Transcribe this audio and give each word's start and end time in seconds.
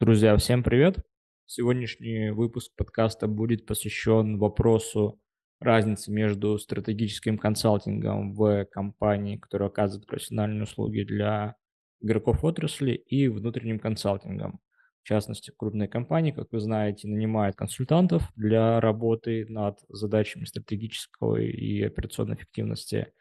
Друзья, 0.00 0.36
всем 0.36 0.64
привет! 0.64 0.98
Сегодняшний 1.46 2.30
выпуск 2.30 2.72
подкаста 2.76 3.28
будет 3.28 3.66
посвящен 3.66 4.36
вопросу 4.36 5.20
разницы 5.60 6.10
между 6.10 6.58
стратегическим 6.58 7.38
консалтингом 7.38 8.34
в 8.34 8.64
компании, 8.66 9.36
которая 9.36 9.68
оказывает 9.68 10.08
профессиональные 10.08 10.64
услуги 10.64 11.04
для 11.04 11.54
игроков 12.00 12.42
отрасли, 12.44 12.92
и 12.92 13.28
внутренним 13.28 13.78
консалтингом. 13.78 14.60
В 15.02 15.08
частности, 15.08 15.52
крупные 15.56 15.88
компании, 15.88 16.30
как 16.30 16.52
вы 16.52 16.60
знаете, 16.60 17.08
нанимают 17.08 17.56
консультантов 17.56 18.30
для 18.36 18.80
работы 18.80 19.46
над 19.48 19.80
задачами 19.88 20.44
стратегической 20.44 21.50
и 21.50 21.82
операционной 21.82 22.36
эффективности. 22.36 23.12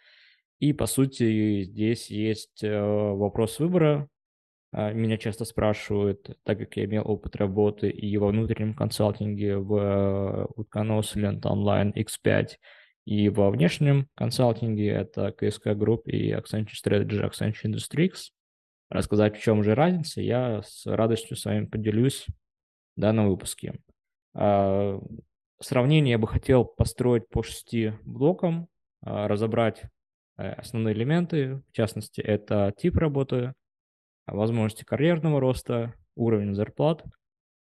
И, 0.60 0.74
по 0.74 0.86
сути, 0.86 1.64
здесь 1.64 2.12
есть 2.12 2.64
э, 2.64 2.80
вопрос 2.80 3.58
выбора, 3.58 4.08
а, 4.74 4.94
меня 4.94 5.18
часто 5.18 5.44
спрашивают, 5.44 6.38
так 6.44 6.60
как 6.60 6.78
я 6.78 6.86
имел 6.86 7.04
опыт 7.06 7.36
работы 7.36 7.90
и 7.90 8.16
во 8.18 8.28
внутреннем 8.28 8.74
консалтинге 8.74 9.58
в 9.58 10.48
Утконос, 10.56 11.16
Лента 11.16 11.50
Онлайн, 11.50 11.92
X5, 11.92 12.52
и 13.06 13.30
во 13.30 13.50
внешнем 13.50 14.08
консалтинге 14.16 14.88
это 14.90 15.36
KSK 15.38 15.76
Group 15.76 16.04
и 16.06 16.32
Accenture 16.32 16.76
Strategy, 16.86 17.30
Accenture 17.30 17.66
Industries. 17.66 18.30
Рассказать, 18.92 19.38
в 19.38 19.42
чем 19.42 19.64
же 19.64 19.74
разница, 19.74 20.20
я 20.20 20.62
с 20.64 20.86
радостью 20.86 21.38
с 21.38 21.46
вами 21.46 21.66
поделюсь 21.66 22.26
в 22.98 23.00
данном 23.00 23.30
выпуске. 23.30 23.80
А, 24.34 25.00
сравнение 25.62 26.12
я 26.12 26.18
бы 26.18 26.28
хотел 26.28 26.66
построить 26.66 27.30
по 27.30 27.42
шести 27.42 27.94
блокам, 28.04 28.68
а, 29.02 29.30
разобрать 29.30 29.84
э, 30.38 30.52
основные 30.52 30.94
элементы, 30.94 31.64
в 31.70 31.72
частности, 31.72 32.20
это 32.20 32.74
тип 32.78 32.98
работы, 32.98 33.54
возможности 34.28 34.84
карьерного 34.84 35.40
роста, 35.40 35.94
уровень 36.16 36.54
зарплат, 36.54 37.06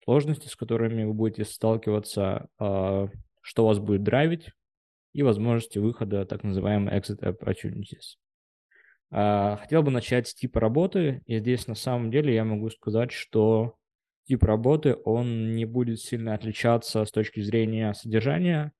сложности, 0.04 0.48
с 0.48 0.56
которыми 0.56 1.04
вы 1.04 1.12
будете 1.12 1.44
сталкиваться, 1.44 2.48
а, 2.58 3.10
что 3.42 3.66
вас 3.66 3.78
будет 3.78 4.02
драйвить, 4.02 4.48
и 5.12 5.22
возможности 5.22 5.78
выхода, 5.78 6.24
так 6.24 6.42
называемый 6.42 6.98
exit 6.98 7.20
opportunities. 7.20 8.16
А, 9.10 9.56
хотел 9.56 9.82
бы 9.82 9.90
начать 9.90 10.28
с 10.28 10.34
типа 10.34 10.60
работы, 10.60 11.22
и 11.26 11.38
здесь 11.38 11.66
на 11.66 11.74
самом 11.74 12.10
деле 12.10 12.34
я 12.34 12.44
могу 12.44 12.70
сказать, 12.70 13.10
что 13.12 13.76
тип 14.24 14.42
работы, 14.42 14.96
он 15.04 15.52
не 15.54 15.64
будет 15.64 16.00
сильно 16.00 16.34
отличаться 16.34 17.04
с 17.04 17.10
точки 17.10 17.40
зрения 17.40 17.94
содержания, 17.94 18.72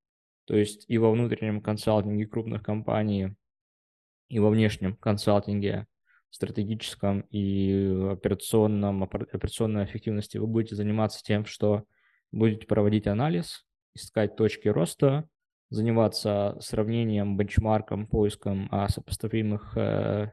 то 0.45 0.57
есть 0.57 0.85
и 0.89 0.99
во 0.99 1.11
внутреннем 1.11 1.63
консалтинге 1.63 2.27
крупных 2.27 2.63
компаний, 2.63 3.35
и 4.29 4.39
во 4.39 4.51
внешнем 4.51 4.97
консалтинге 4.97 5.87
стратегическом 6.31 7.21
и 7.31 8.07
операционном, 8.11 9.05
операционной 9.05 9.87
эффективности 9.87 10.37
вы 10.37 10.47
будете 10.47 10.77
заниматься 10.77 11.23
тем, 11.23 11.47
что 11.47 11.85
будете 12.31 12.67
проводить 12.67 13.07
анализ, 13.07 13.65
искать 13.95 14.37
точки 14.37 14.69
роста, 14.69 15.27
заниматься 15.71 16.57
сравнением, 16.61 17.37
бенчмарком, 17.37 18.07
поиском 18.07 18.69
а, 18.71 18.89
сопоставимых 18.89 19.77
э, 19.77 20.33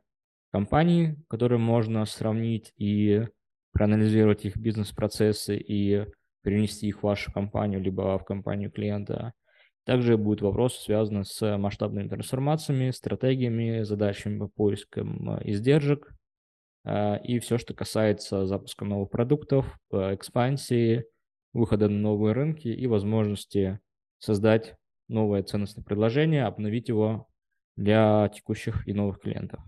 компаний, 0.51 1.17
которые 1.27 1.59
можно 1.59 2.05
сравнить 2.05 2.71
и 2.77 3.27
проанализировать 3.73 4.45
их 4.45 4.57
бизнес-процессы 4.57 5.57
и 5.57 6.05
перенести 6.41 6.87
их 6.87 6.99
в 6.99 7.03
вашу 7.03 7.31
компанию, 7.31 7.81
либо 7.81 8.17
в 8.17 8.23
компанию 8.23 8.71
клиента– 8.71 9.33
также 9.85 10.17
будет 10.17 10.41
вопрос 10.41 10.79
связан 10.79 11.23
с 11.23 11.57
масштабными 11.57 12.07
трансформациями, 12.07 12.89
стратегиями, 12.89 13.83
задачами 13.83 14.39
по 14.39 14.47
поискам 14.47 15.37
э, 15.37 15.51
издержек 15.51 16.11
э, 16.83 17.21
и 17.23 17.37
все, 17.37 17.59
что 17.59 17.75
касается 17.75 18.47
запуска 18.47 18.83
новых 18.83 19.11
продуктов, 19.11 19.77
э, 19.91 20.15
экспансии, 20.15 21.05
выхода 21.53 21.87
на 21.87 21.99
новые 21.99 22.33
рынки 22.33 22.67
и 22.67 22.87
возможности 22.87 23.79
создать 24.17 24.75
новое 25.07 25.43
ценностное 25.43 25.83
предложение, 25.83 26.45
обновить 26.45 26.89
его 26.89 27.27
для 27.75 28.29
текущих 28.29 28.87
и 28.87 28.93
новых 28.93 29.19
клиентов. 29.19 29.61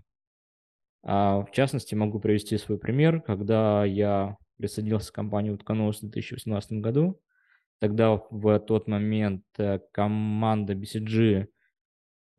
А 1.02 1.42
в 1.42 1.50
частности, 1.52 1.94
могу 1.94 2.20
привести 2.20 2.58
свой 2.58 2.78
пример, 2.78 3.22
когда 3.22 3.84
я 3.84 4.36
присоединился 4.56 5.12
к 5.12 5.14
компании 5.14 5.50
Утконос 5.50 5.98
в 5.98 6.10
2018 6.10 6.72
году, 6.72 7.20
Тогда 7.80 8.20
в 8.30 8.58
тот 8.58 8.88
момент 8.88 9.44
э, 9.56 9.78
команда 9.92 10.74
BCG 10.74 11.46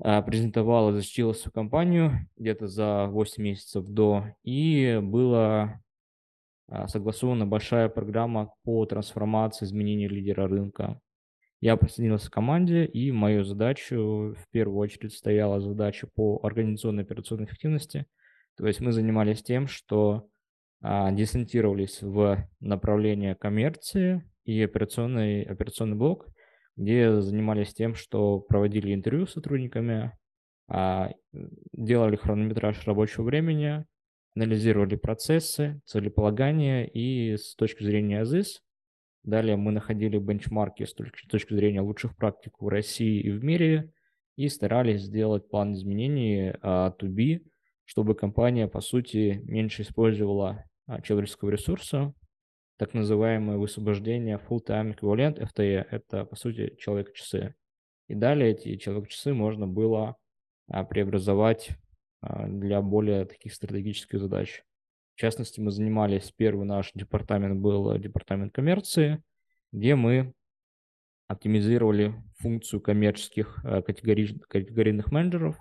а, 0.01 0.21
презентовала, 0.21 0.91
защитила 0.91 1.33
свою 1.33 1.53
компанию 1.53 2.29
где-то 2.35 2.67
за 2.67 3.07
8 3.07 3.41
месяцев 3.41 3.85
до, 3.87 4.25
и 4.43 4.99
была 5.01 5.81
а, 6.67 6.87
согласована 6.87 7.45
большая 7.45 7.87
программа 7.87 8.53
по 8.63 8.85
трансформации, 8.85 9.65
изменению 9.65 10.09
лидера 10.09 10.47
рынка. 10.47 10.99
Я 11.61 11.75
присоединился 11.75 12.29
к 12.29 12.33
команде, 12.33 12.85
и 12.85 13.11
мою 13.11 13.43
задачу 13.43 14.35
в 14.37 14.49
первую 14.51 14.77
очередь 14.77 15.13
стояла 15.13 15.59
задача 15.59 16.07
по 16.07 16.39
организационной 16.43 17.03
операционной 17.03 17.45
эффективности. 17.45 18.05
То 18.57 18.65
есть 18.65 18.79
мы 18.79 18.91
занимались 18.91 19.43
тем, 19.43 19.67
что 19.67 20.27
а, 20.81 21.11
десантировались 21.11 22.01
в 22.01 22.47
направление 22.59 23.35
коммерции, 23.35 24.23
и 24.49 24.63
операционный, 24.63 25.43
операционный 25.43 25.95
блок, 25.95 26.27
где 26.75 27.21
занимались 27.21 27.73
тем, 27.73 27.93
что 27.93 28.39
проводили 28.39 28.93
интервью 28.93 29.27
с 29.27 29.33
сотрудниками, 29.33 30.17
а, 30.67 31.11
делали 31.73 32.15
хронометраж 32.15 32.87
рабочего 32.87 33.25
времени, 33.25 33.85
анализировали 34.35 34.95
процессы, 34.95 35.81
целеполагания 35.85 36.85
и 36.85 37.37
с 37.37 37.55
точки 37.55 37.83
зрения 37.83 38.21
АЗИС. 38.21 38.61
Далее 39.29 39.57
мы 39.57 39.71
находили 39.71 40.17
бенчмарки 40.17 40.85
с 40.85 40.93
точки 40.93 41.53
зрения 41.53 41.81
лучших 41.81 42.15
практик 42.15 42.53
в 42.59 42.67
России 42.67 43.21
и 43.21 43.29
в 43.29 43.43
мире 43.43 43.93
и 44.35 44.49
старались 44.49 45.01
сделать 45.01 45.47
план 45.49 45.73
изменений 45.73 46.53
а, 46.63 46.95
to 46.99 47.07
be, 47.07 47.45
чтобы 47.85 48.15
компания, 48.15 48.67
по 48.67 48.81
сути, 48.81 49.41
меньше 49.43 49.83
использовала 49.83 50.65
а, 50.87 51.01
человеческого 51.01 51.51
ресурса, 51.51 52.13
так 52.77 52.95
называемое 52.95 53.57
высвобождение 53.57 54.39
full-time 54.49 54.95
equivalent 54.95 55.37
FTE, 55.37 55.85
это, 55.91 56.25
по 56.25 56.35
сути, 56.35 56.75
человек-часы. 56.79 57.53
И 58.07 58.15
далее 58.15 58.51
эти 58.51 58.77
человек-часы 58.77 59.35
можно 59.35 59.67
было 59.67 60.15
а, 60.71 60.83
преобразовать 60.85 61.69
а, 62.21 62.47
для 62.47 62.81
более 62.81 63.25
таких 63.25 63.53
стратегических 63.53 64.19
задач. 64.19 64.63
В 65.19 65.21
частности, 65.21 65.59
мы 65.59 65.71
занимались, 65.71 66.31
первый 66.31 66.65
наш 66.65 66.93
департамент 66.93 67.59
был 67.59 67.97
департамент 67.97 68.53
коммерции, 68.53 69.21
где 69.73 69.95
мы 69.95 70.33
оптимизировали 71.27 72.15
функцию 72.37 72.79
коммерческих 72.79 73.59
а, 73.65 73.81
категори, 73.81 74.39
категорийных 74.47 75.11
менеджеров. 75.11 75.57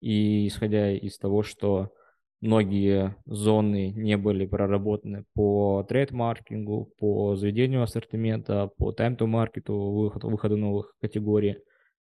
И 0.00 0.48
исходя 0.48 0.90
из 0.90 1.18
того, 1.18 1.44
что 1.44 1.92
многие 2.40 3.14
зоны 3.26 3.92
не 3.92 4.16
были 4.16 4.44
проработаны 4.44 5.24
по 5.34 5.86
трейд-маркетингу, 5.88 6.92
по 6.98 7.36
заведению 7.36 7.84
ассортимента, 7.84 8.72
по 8.76 8.90
тайм-то-маркету, 8.90 9.72
выходу, 9.72 10.30
выходу 10.30 10.56
новых 10.56 10.96
категорий 11.00 11.58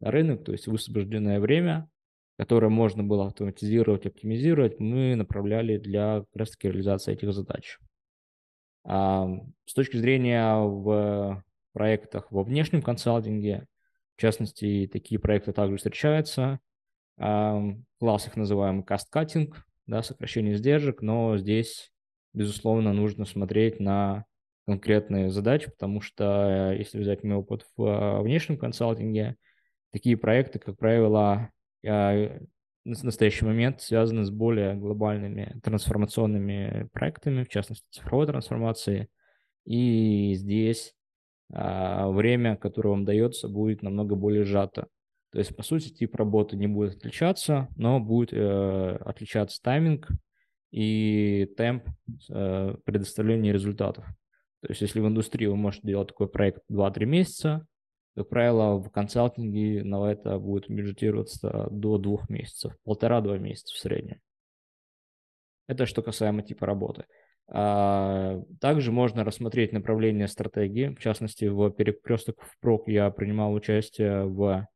на 0.02 0.12
рынок, 0.12 0.44
то 0.44 0.52
есть 0.52 0.68
высвобожденное 0.68 1.40
время, 1.40 1.90
которое 2.38 2.70
можно 2.70 3.04
было 3.04 3.28
автоматизировать, 3.28 4.06
оптимизировать, 4.06 4.80
мы 4.80 5.16
направляли 5.16 5.78
для 5.78 6.22
как 6.22 6.36
раз 6.36 6.52
таки 6.52 6.68
реализации 6.68 7.14
этих 7.14 7.34
задач. 7.34 7.78
А, 8.84 9.28
с 9.66 9.74
точки 9.74 9.98
зрения 9.98 10.56
в 10.56 11.44
проектах 11.74 12.32
во 12.32 12.44
внешнем 12.44 12.82
консалтинге, 12.82 13.68
в 14.16 14.22
частности, 14.22 14.90
такие 14.92 15.20
проекты 15.20 15.54
также 15.54 15.78
встречаются. 15.78 16.60
А, 17.18 17.62
класс 18.00 18.28
их 18.28 18.36
называем 18.36 18.82
cost-cutting, 18.82 19.54
да, 19.86 20.02
сокращение 20.02 20.56
издержек, 20.56 21.02
но 21.02 21.38
здесь, 21.38 21.92
безусловно, 22.34 22.94
нужно 22.94 23.26
смотреть 23.26 23.80
на 23.80 24.26
конкретные 24.66 25.30
задачи, 25.30 25.70
потому 25.70 26.02
что 26.02 26.72
э, 26.72 26.78
если 26.78 26.98
взять 26.98 27.24
мой 27.24 27.36
опыт 27.36 27.66
в 27.76 27.84
э, 27.84 28.22
внешнем 28.22 28.58
консалтинге, 28.58 29.36
такие 29.92 30.16
проекты, 30.16 30.60
как 30.60 30.78
правило, 30.78 31.50
в 31.84 33.04
настоящий 33.04 33.46
момент 33.46 33.82
связаны 33.82 34.26
с 34.26 34.30
более 34.30 34.76
глобальными 34.76 35.60
трансформационными 35.64 36.90
проектами, 36.94 37.44
в 37.44 37.50
частности, 37.50 37.86
цифровой 37.92 38.28
трансформации. 38.28 39.10
И 39.66 40.34
здесь 40.36 40.94
а, 41.52 42.10
время, 42.10 42.58
которое 42.58 42.90
вам 42.90 43.06
дается, 43.06 43.48
будет 43.48 43.82
намного 43.84 44.16
более 44.16 44.44
сжато. 44.44 44.88
То 45.32 45.40
есть, 45.40 45.56
по 45.56 45.64
сути, 45.64 45.90
тип 45.90 46.16
работы 46.16 46.56
не 46.56 46.68
будет 46.68 46.98
отличаться, 46.98 47.68
но 47.76 48.00
будет 48.00 48.34
э, 48.34 48.98
отличаться 49.04 49.60
тайминг 49.64 50.10
и 50.70 51.52
темп 51.58 51.88
э, 52.30 52.76
предоставления 52.86 53.52
результатов. 53.52 54.06
То 54.62 54.70
есть 54.70 54.82
если 54.82 55.00
в 55.00 55.08
индустрии 55.08 55.48
вы 55.48 55.56
можете 55.56 55.88
делать 55.88 56.10
такой 56.10 56.28
проект 56.28 56.62
2-3 56.72 57.06
месяца, 57.06 57.66
как 58.16 58.30
правило, 58.30 58.78
в 58.78 58.90
консалтинге 58.90 59.84
на 59.84 60.12
это 60.12 60.38
будет 60.38 60.70
бюджетироваться 60.70 61.68
до 61.72 61.98
двух 61.98 62.30
месяцев, 62.30 62.74
полтора-два 62.84 63.38
месяца 63.38 63.74
в 63.74 63.78
среднем. 63.78 64.20
Это 65.68 65.86
что 65.86 66.02
касаемо 66.02 66.44
типа 66.44 66.66
работы. 66.66 67.06
А, 67.48 68.42
также 68.60 68.92
можно 68.92 69.24
рассмотреть 69.24 69.74
направление 69.74 70.28
стратегии. 70.28 70.90
В 70.90 71.00
частности, 71.00 71.46
в 71.46 71.70
перекресток 71.72 72.42
в 72.42 72.60
прок 72.60 72.88
я 72.88 73.10
принимал 73.10 73.54
участие 73.54 74.26
в 74.26 74.68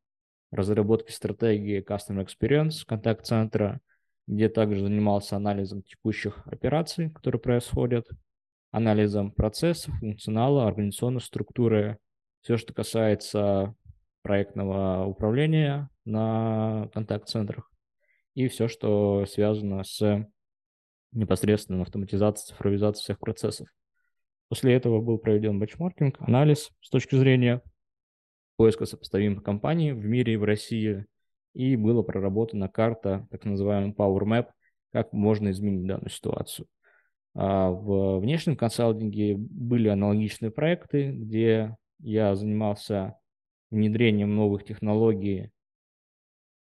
разработке 0.52 1.14
стратегии 1.14 1.84
Customer 1.84 2.26
Experience 2.26 2.86
контакт-центра, 2.86 3.80
где 4.28 4.50
также 4.50 4.82
занимался 4.82 5.36
анализом 5.36 5.84
текущих 5.84 6.46
операций, 6.48 7.10
которые 7.12 7.42
происходят, 7.42 8.08
анализом 8.72 9.32
процессов, 9.32 9.94
функционала, 10.00 10.68
организационной 10.68 11.22
структуры, 11.22 11.98
все, 12.42 12.58
что 12.58 12.74
касается 12.74 13.76
проектного 14.22 15.06
управления 15.06 15.90
на 16.06 16.90
контакт-центрах 16.94 17.72
и 18.36 18.48
все, 18.48 18.68
что 18.68 19.26
связано 19.26 19.84
с 19.84 20.28
непосредственно 21.12 21.82
автоматизацией, 21.82 22.54
цифровизацией 22.54 23.04
всех 23.04 23.20
процессов. 23.20 23.68
После 24.50 24.74
этого 24.74 25.02
был 25.02 25.18
проведен 25.18 25.60
бенчмаркинг, 25.60 26.18
анализ 26.20 26.70
с 26.82 26.90
точки 26.90 27.16
зрения 27.16 27.62
поиска 28.56 28.86
сопоставимых 28.86 29.44
компаний 29.44 29.92
в 29.92 30.06
мире 30.06 30.34
и 30.34 30.38
в 30.38 30.44
России, 30.44 31.06
и 31.54 31.76
была 31.76 32.04
проработана 32.04 32.70
карта, 32.70 33.28
так 33.32 33.46
называемый 33.46 33.92
Power 33.92 34.24
Map, 34.24 34.48
как 34.92 35.14
можно 35.14 35.50
изменить 35.52 35.88
данную 35.88 36.10
ситуацию. 36.10 36.68
А 37.34 37.70
в 37.70 38.20
внешнем 38.20 38.56
консалтинге 38.56 39.36
были 39.38 39.90
аналогичные 39.90 40.52
проекты, 40.52 41.12
где 41.12 41.76
я 42.00 42.36
занимался 42.36 43.18
внедрением 43.72 44.36
новых 44.36 44.64
технологий, 44.64 45.52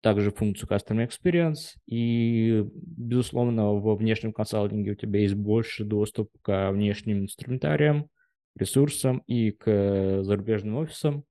также 0.00 0.30
функцию 0.30 0.68
Customer 0.68 1.08
Experience, 1.08 1.76
и, 1.86 2.64
безусловно, 2.74 3.72
во 3.72 3.96
внешнем 3.96 4.32
консалтинге 4.32 4.92
у 4.92 4.94
тебя 4.94 5.20
есть 5.20 5.34
больше 5.34 5.84
доступ 5.84 6.30
к 6.42 6.70
внешним 6.70 7.24
инструментариям, 7.24 8.08
ресурсам 8.54 9.18
и 9.26 9.50
к 9.50 10.22
зарубежным 10.22 10.76
офисам, 10.76 11.24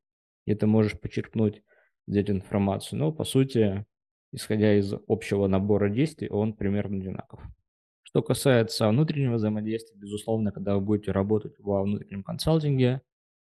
и 0.46 0.54
ты 0.56 0.68
можешь 0.68 1.00
почерпнуть 1.00 1.64
взять 2.06 2.30
информацию. 2.30 3.00
Но, 3.00 3.12
по 3.12 3.24
сути, 3.24 3.86
исходя 4.32 4.78
из 4.78 4.94
общего 5.08 5.48
набора 5.48 5.90
действий, 5.90 6.30
он 6.30 6.54
примерно 6.54 6.98
одинаков. 6.98 7.42
Что 8.04 8.22
касается 8.22 8.90
внутреннего 8.90 9.36
взаимодействия, 9.36 9.98
безусловно, 9.98 10.52
когда 10.52 10.76
вы 10.76 10.82
будете 10.82 11.12
работать 11.12 11.58
во 11.60 11.82
внутреннем 11.84 12.24
консалтинге, 12.24 13.02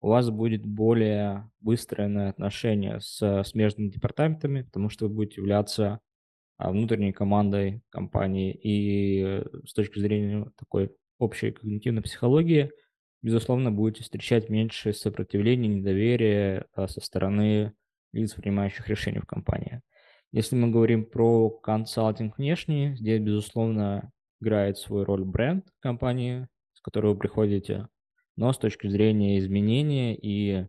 у 0.00 0.08
вас 0.08 0.30
будет 0.30 0.64
более 0.64 1.50
выстроенное 1.60 2.30
отношение 2.30 3.00
с 3.00 3.42
смежными 3.44 3.88
департаментами, 3.88 4.62
потому 4.62 4.90
что 4.90 5.08
вы 5.08 5.14
будете 5.14 5.40
являться 5.40 6.00
а, 6.56 6.70
внутренней 6.70 7.12
командой 7.12 7.82
компании. 7.90 8.52
И 8.52 9.22
э, 9.24 9.44
с 9.66 9.72
точки 9.72 9.98
зрения 9.98 10.50
такой 10.56 10.90
общей 11.18 11.50
когнитивной 11.50 12.02
психологии, 12.02 12.70
безусловно, 13.22 13.72
будете 13.72 14.02
встречать 14.02 14.48
меньше 14.48 14.92
сопротивления, 14.92 15.68
недоверия 15.68 16.66
а, 16.72 16.86
со 16.86 17.00
стороны 17.00 17.74
лиц, 18.12 18.34
принимающих 18.34 18.88
решения 18.88 19.20
в 19.20 19.26
компании. 19.26 19.82
Если 20.30 20.56
мы 20.56 20.70
говорим 20.70 21.06
про 21.06 21.50
консалтинг 21.50 22.38
внешний, 22.38 22.94
здесь, 22.96 23.20
безусловно, 23.20 24.12
играет 24.40 24.78
свою 24.78 25.04
роль 25.04 25.24
бренд 25.24 25.66
компании, 25.80 26.46
с 26.74 26.80
которой 26.80 27.14
вы 27.14 27.18
приходите, 27.18 27.88
но 28.38 28.52
с 28.52 28.58
точки 28.58 28.86
зрения 28.86 29.40
изменения 29.40 30.14
и 30.14 30.68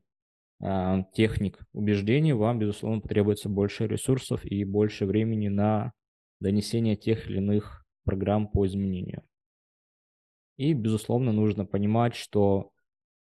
э, 0.60 1.04
техник 1.14 1.60
убеждений 1.72 2.34
вам, 2.34 2.58
безусловно, 2.58 3.00
потребуется 3.00 3.48
больше 3.48 3.86
ресурсов 3.86 4.44
и 4.44 4.64
больше 4.64 5.06
времени 5.06 5.50
на 5.50 5.94
донесение 6.40 6.96
тех 6.96 7.30
или 7.30 7.38
иных 7.38 7.86
программ 8.06 8.48
по 8.48 8.66
изменению. 8.66 9.22
И, 10.58 10.74
безусловно, 10.74 11.32
нужно 11.32 11.64
понимать, 11.64 12.16
что 12.16 12.72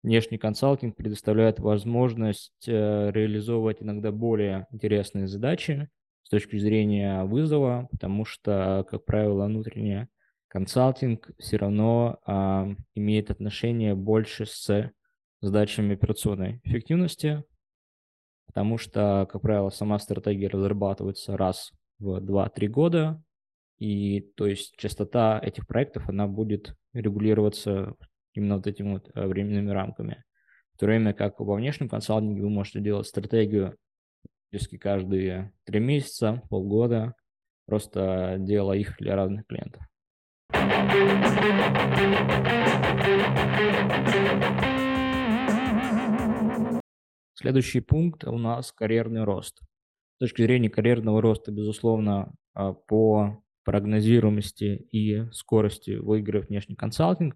внешний 0.01 0.38
консалтинг 0.38 0.95
предоставляет 0.95 1.59
возможность 1.59 2.69
э, 2.69 3.11
реализовывать 3.11 3.81
иногда 3.81 4.13
более 4.13 4.65
интересные 4.71 5.27
задачи 5.27 5.89
с 6.23 6.29
точки 6.29 6.57
зрения 6.57 7.25
вызова, 7.25 7.89
потому 7.91 8.23
что, 8.23 8.85
как 8.89 9.03
правило, 9.03 9.45
внутренняя 9.45 10.07
консалтинг 10.47 11.29
все 11.38 11.57
равно 11.57 12.19
а, 12.25 12.67
имеет 12.95 13.31
отношение 13.31 13.95
больше 13.95 14.45
с 14.45 14.91
задачами 15.41 15.94
операционной 15.94 16.61
эффективности, 16.63 17.44
потому 18.47 18.77
что, 18.77 19.27
как 19.31 19.41
правило, 19.41 19.69
сама 19.69 19.99
стратегия 19.99 20.47
разрабатывается 20.47 21.38
раз 21.38 21.71
в 21.99 22.19
2-3 22.19 22.67
года, 22.67 23.23
и 23.77 24.21
то 24.35 24.47
есть 24.47 24.75
частота 24.77 25.39
этих 25.39 25.67
проектов, 25.67 26.09
она 26.09 26.27
будет 26.27 26.75
регулироваться 26.94 27.95
именно 28.33 28.55
вот 28.55 28.67
этими 28.67 28.94
вот 28.94 29.09
э, 29.13 29.27
временными 29.27 29.69
рамками. 29.69 30.23
В 30.73 30.79
то 30.79 30.85
время 30.85 31.13
как 31.13 31.39
во 31.39 31.55
внешнем 31.55 31.89
консалтинге 31.89 32.41
вы 32.41 32.49
можете 32.49 32.79
делать 32.79 33.07
стратегию 33.07 33.75
практически 34.49 34.77
каждые 34.77 35.51
три 35.65 35.79
месяца, 35.79 36.41
полгода, 36.49 37.13
просто 37.65 38.38
делая 38.39 38.77
их 38.77 38.95
для 38.97 39.15
разных 39.15 39.45
клиентов. 39.45 39.83
Следующий 47.34 47.81
пункт 47.81 48.24
у 48.25 48.38
нас 48.38 48.72
карьерный 48.72 49.24
рост. 49.24 49.62
С 50.16 50.19
точки 50.19 50.42
зрения 50.42 50.69
карьерного 50.69 51.22
роста, 51.22 51.52
безусловно, 51.52 52.34
а, 52.54 52.74
по 52.74 53.42
прогнозируемости 53.64 54.88
и 54.92 55.30
скорости 55.31 55.92
выигрывает 55.92 56.50
внешний 56.50 56.75
консалтинг, 56.75 57.36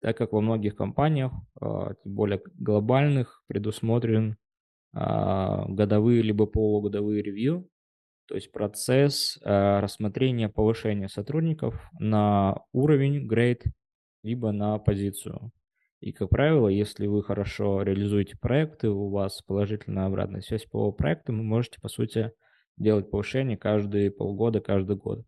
так 0.00 0.16
как 0.16 0.32
во 0.32 0.40
многих 0.40 0.76
компаниях, 0.76 1.32
а, 1.60 1.94
тем 2.02 2.14
более 2.14 2.40
глобальных, 2.54 3.42
предусмотрен 3.46 4.36
а, 4.92 5.66
годовые 5.68 6.22
либо 6.22 6.46
полугодовые 6.46 7.22
ревью, 7.22 7.68
то 8.26 8.34
есть 8.34 8.52
процесс 8.52 9.38
э, 9.42 9.80
рассмотрения 9.80 10.48
повышения 10.48 11.08
сотрудников 11.08 11.74
на 11.98 12.62
уровень, 12.72 13.26
грейд, 13.26 13.64
либо 14.22 14.52
на 14.52 14.78
позицию. 14.78 15.50
И, 16.00 16.12
как 16.12 16.30
правило, 16.30 16.68
если 16.68 17.06
вы 17.06 17.22
хорошо 17.22 17.82
реализуете 17.82 18.36
проекты, 18.38 18.90
у 18.90 19.08
вас 19.08 19.40
положительная 19.42 20.06
обратная 20.06 20.40
связь 20.42 20.64
по 20.66 20.92
проекту, 20.92 21.32
вы 21.32 21.42
можете, 21.42 21.80
по 21.80 21.88
сути, 21.88 22.32
делать 22.76 23.10
повышение 23.10 23.56
каждые 23.56 24.10
полгода, 24.10 24.60
каждый 24.60 24.96
год. 24.96 25.24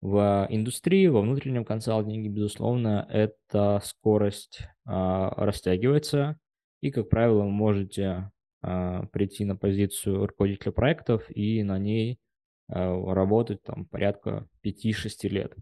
В 0.00 0.46
индустрии, 0.50 1.06
во 1.06 1.22
внутреннем 1.22 1.64
консалтинге, 1.64 2.28
безусловно, 2.28 3.06
эта 3.10 3.80
скорость 3.82 4.60
э, 4.60 4.68
растягивается, 4.90 6.38
и, 6.80 6.90
как 6.90 7.08
правило, 7.08 7.42
вы 7.42 7.50
можете 7.50 8.30
э, 8.62 9.02
прийти 9.12 9.44
на 9.44 9.56
позицию 9.56 10.26
руководителя 10.26 10.72
проектов 10.72 11.24
и 11.28 11.62
на 11.62 11.78
ней 11.78 12.18
работать 12.68 13.62
там 13.62 13.86
порядка 13.86 14.46
5-6 14.64 15.28
лет. 15.28 15.54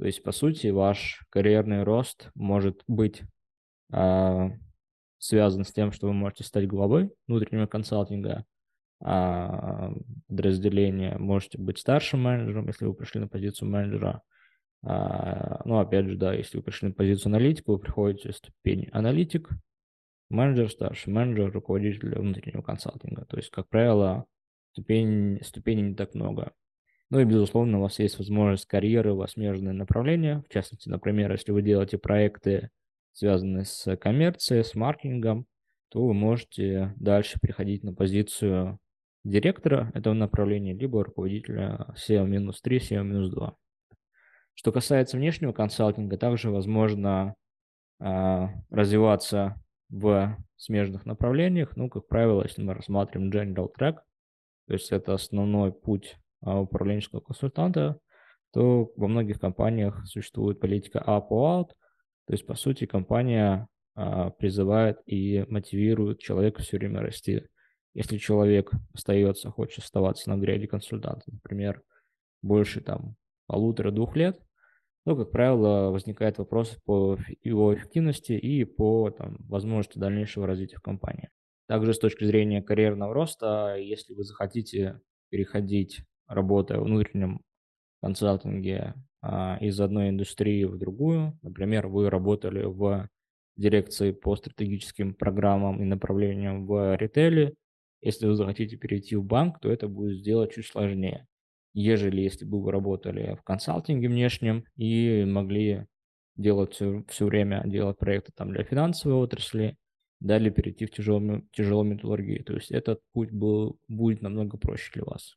То 0.00 0.06
есть, 0.06 0.22
по 0.22 0.32
сути, 0.32 0.68
ваш 0.68 1.22
карьерный 1.28 1.82
рост 1.82 2.30
может 2.34 2.82
быть 2.86 3.22
э, 3.92 4.48
связан 5.18 5.64
с 5.64 5.72
тем, 5.72 5.92
что 5.92 6.06
вы 6.06 6.14
можете 6.14 6.42
стать 6.44 6.66
главой 6.66 7.10
внутреннего 7.28 7.66
консалтинга, 7.66 8.46
э, 9.04 9.90
подразделения, 10.26 11.18
можете 11.18 11.58
быть 11.58 11.78
старшим 11.78 12.22
менеджером, 12.22 12.66
если 12.68 12.86
вы 12.86 12.94
пришли 12.94 13.20
на 13.20 13.28
позицию 13.28 13.68
менеджера. 13.68 14.22
Э, 14.82 15.60
ну, 15.66 15.78
опять 15.78 16.06
же, 16.06 16.16
да, 16.16 16.32
если 16.32 16.56
вы 16.56 16.62
пришли 16.62 16.88
на 16.88 16.94
позицию 16.94 17.28
аналитика, 17.28 17.70
вы 17.70 17.78
приходите 17.78 18.32
в 18.32 18.36
ступень 18.36 18.88
аналитик, 18.92 19.50
менеджер, 20.30 20.70
старший 20.70 21.12
менеджер, 21.12 21.52
руководитель 21.52 22.18
внутреннего 22.18 22.62
консалтинга. 22.62 23.26
То 23.26 23.36
есть, 23.36 23.50
как 23.50 23.68
правило, 23.68 24.24
ступень, 24.72 25.40
ступеней 25.42 25.82
не 25.82 25.94
так 25.94 26.14
много. 26.14 26.52
Ну 27.10 27.18
и, 27.18 27.24
безусловно, 27.24 27.78
у 27.78 27.82
вас 27.82 27.98
есть 27.98 28.18
возможность 28.18 28.66
карьеры, 28.66 29.12
у 29.12 29.16
вас 29.16 29.32
смежные 29.32 29.72
направления. 29.72 30.44
В 30.48 30.52
частности, 30.52 30.88
например, 30.88 31.32
если 31.32 31.50
вы 31.50 31.62
делаете 31.62 31.98
проекты, 31.98 32.70
связанные 33.12 33.64
с 33.64 33.96
коммерцией, 33.96 34.62
с 34.62 34.74
маркетингом, 34.74 35.46
то 35.88 36.06
вы 36.06 36.14
можете 36.14 36.94
дальше 36.96 37.40
приходить 37.40 37.82
на 37.82 37.92
позицию 37.92 38.78
директора 39.24 39.90
этого 39.94 40.14
направления, 40.14 40.72
либо 40.72 41.04
руководителя 41.04 41.86
SEO-3, 41.96 42.52
SEO-2. 42.62 43.54
Что 44.54 44.72
касается 44.72 45.16
внешнего 45.16 45.52
консалтинга, 45.52 46.16
также 46.16 46.50
возможно 46.50 47.34
э, 47.98 48.46
развиваться 48.70 49.60
в 49.88 50.36
смежных 50.56 51.06
направлениях. 51.06 51.76
Ну, 51.76 51.88
как 51.88 52.06
правило, 52.06 52.42
если 52.42 52.62
мы 52.62 52.74
рассматриваем 52.74 53.30
General 53.30 53.68
Track, 53.76 53.96
то 54.70 54.74
есть 54.74 54.92
это 54.92 55.14
основной 55.14 55.72
путь 55.72 56.16
а, 56.42 56.60
управленческого 56.60 57.18
консультанта, 57.18 57.98
то 58.52 58.92
во 58.94 59.08
многих 59.08 59.40
компаниях 59.40 60.06
существует 60.06 60.60
политика 60.60 61.02
up 61.04 61.30
or 61.32 61.64
out, 61.64 61.70
то 62.28 62.34
есть, 62.34 62.46
по 62.46 62.54
сути, 62.54 62.86
компания 62.86 63.66
а, 63.96 64.30
призывает 64.30 65.00
и 65.06 65.44
мотивирует 65.48 66.20
человека 66.20 66.62
все 66.62 66.78
время 66.78 67.00
расти. 67.00 67.48
Если 67.94 68.16
человек 68.16 68.70
остается, 68.94 69.50
хочет 69.50 69.82
оставаться 69.82 70.30
на 70.30 70.36
гряде 70.36 70.68
консультанта, 70.68 71.24
например, 71.26 71.82
больше 72.40 72.80
там 72.80 73.16
полутора-двух 73.48 74.14
лет, 74.14 74.40
то, 75.04 75.16
как 75.16 75.32
правило, 75.32 75.90
возникает 75.90 76.38
вопрос 76.38 76.78
по 76.84 77.18
его 77.42 77.74
эффективности 77.74 78.34
и 78.34 78.62
по 78.62 79.10
там, 79.10 79.36
возможности 79.48 79.98
дальнейшего 79.98 80.46
развития 80.46 80.76
в 80.76 80.82
компании. 80.82 81.28
Также 81.70 81.94
с 81.94 82.00
точки 82.00 82.24
зрения 82.24 82.62
карьерного 82.62 83.14
роста, 83.14 83.76
если 83.78 84.12
вы 84.12 84.24
захотите 84.24 85.00
переходить, 85.28 86.00
работая 86.26 86.80
в 86.80 86.82
внутреннем 86.82 87.42
консалтинге 88.02 88.94
а, 89.22 89.56
из 89.60 89.80
одной 89.80 90.08
индустрии 90.08 90.64
в 90.64 90.76
другую, 90.78 91.38
например, 91.42 91.86
вы 91.86 92.10
работали 92.10 92.64
в 92.64 93.08
дирекции 93.56 94.10
по 94.10 94.34
стратегическим 94.34 95.14
программам 95.14 95.80
и 95.80 95.84
направлениям 95.84 96.66
в 96.66 96.96
ритейле, 96.96 97.54
если 98.00 98.26
вы 98.26 98.34
захотите 98.34 98.76
перейти 98.76 99.14
в 99.14 99.22
банк, 99.22 99.60
то 99.60 99.70
это 99.70 99.86
будет 99.86 100.18
сделать 100.18 100.52
чуть 100.52 100.66
сложнее, 100.66 101.28
ежели 101.72 102.20
если 102.20 102.46
бы 102.46 102.60
вы 102.60 102.72
работали 102.72 103.36
в 103.36 103.44
консалтинге 103.44 104.08
внешнем 104.08 104.64
и 104.74 105.24
могли 105.24 105.86
делать 106.34 106.72
все, 106.72 107.04
все 107.06 107.26
время, 107.26 107.62
делать 107.64 107.96
проекты 107.96 108.32
там 108.34 108.50
для 108.50 108.64
финансовой 108.64 109.18
отрасли, 109.18 109.76
далее 110.20 110.50
перейти 110.50 110.86
в 110.86 110.90
тяжелую, 110.90 111.48
тяжелую 111.52 111.94
металлургию. 111.94 112.44
То 112.44 112.54
есть 112.54 112.70
этот 112.70 113.00
путь 113.12 113.32
был, 113.32 113.78
будет 113.88 114.22
намного 114.22 114.58
проще 114.58 114.90
для 114.94 115.04
вас. 115.04 115.34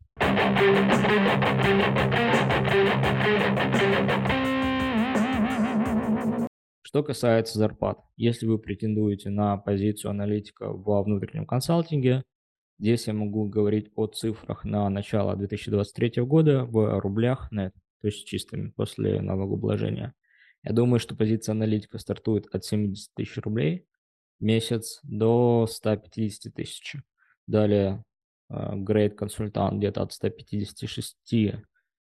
Что 6.82 7.02
касается 7.02 7.58
зарплат, 7.58 7.98
если 8.18 8.46
вы 8.46 8.60
претендуете 8.60 9.30
на 9.30 9.58
позицию 9.58 10.12
аналитика 10.12 10.72
во 10.72 11.02
внутреннем 11.02 11.48
консалтинге, 11.48 12.24
здесь 12.78 13.08
я 13.08 13.14
могу 13.14 13.48
говорить 13.48 13.90
о 13.96 14.06
цифрах 14.08 14.64
на 14.64 14.88
начало 14.90 15.36
2023 15.36 16.22
года 16.24 16.66
в 16.66 17.00
рублях 17.00 17.48
нет, 17.52 17.74
то 18.02 18.08
есть 18.08 18.28
чистыми 18.28 18.70
после 18.70 19.22
налогообложения. 19.22 20.14
Я 20.62 20.72
думаю, 20.72 21.00
что 21.00 21.16
позиция 21.16 21.54
аналитика 21.54 21.98
стартует 21.98 22.46
от 22.54 22.64
70 22.64 23.14
тысяч 23.16 23.38
рублей 23.38 23.88
месяц 24.44 25.00
до 25.04 25.66
150 25.68 26.54
тысяч. 26.54 26.96
Далее 27.48 28.04
грейд 28.50 29.18
консультант 29.18 29.78
где-то 29.78 30.04
от 30.04 30.14
156 30.14 31.18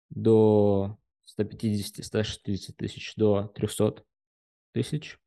до 0.10 0.98
150-160 1.40 2.74
тысяч 2.76 3.14
до 3.16 3.52
300 3.56 4.04
тысяч. 4.74 5.18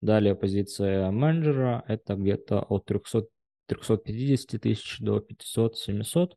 Далее 0.00 0.34
позиция 0.34 1.10
менеджера 1.10 1.84
это 1.86 2.14
где-то 2.14 2.62
от 2.62 2.86
300, 2.86 3.26
350 3.66 4.60
тысяч 4.60 4.98
до 5.00 5.18
500-700. 5.18 6.32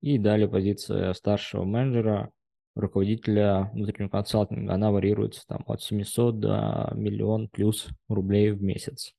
И 0.00 0.18
далее 0.18 0.48
позиция 0.48 1.12
старшего 1.14 1.64
менеджера, 1.64 2.30
руководителя 2.74 3.70
внутреннего 3.72 4.10
консалтинга, 4.10 4.74
она 4.74 4.90
варьируется 4.90 5.46
там 5.46 5.64
от 5.66 5.82
700 5.82 6.40
до 6.40 6.92
миллион 6.94 7.48
плюс 7.48 7.88
рублей 8.08 8.50
в 8.50 8.62
месяц. 8.62 9.14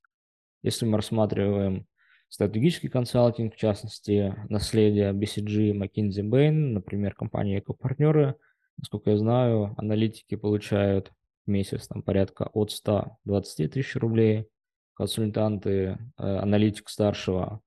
Если 0.65 0.87
мы 0.87 0.97
рассматриваем 0.97 1.85
стратегический 2.27 2.87
консалтинг, 2.87 3.53
в 3.53 3.57
частности, 3.57 4.33
наследие 4.49 5.13
BCG, 5.13 5.73
McKinsey 5.73 6.27
Bain, 6.27 6.71
например, 6.73 7.13
компания 7.13 7.59
Экопартнеры, 7.59 8.35
насколько 8.75 9.11
я 9.11 9.17
знаю, 9.19 9.75
аналитики 9.77 10.33
получают 10.33 11.11
месяц 11.45 11.87
там 11.87 12.01
порядка 12.01 12.49
от 12.51 12.71
120 12.71 13.73
тысяч 13.73 13.95
рублей. 13.95 14.47
Консультанты, 14.95 15.69
э, 15.69 15.97
аналитик 16.17 16.89
старшего 16.89 17.61